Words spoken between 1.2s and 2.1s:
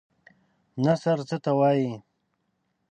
څه ته وايي؟